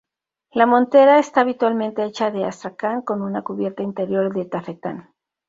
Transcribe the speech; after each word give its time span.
La 0.51 0.65
montera 0.65 1.19
está 1.19 1.41
habitualmente 1.41 2.03
hecha 2.03 2.31
de 2.31 2.43
astracán 2.43 3.03
con 3.03 3.21
una 3.21 3.43
cubierta 3.43 3.83
interior 3.83 4.33
de 4.33 4.45
tafetán. 4.45 5.13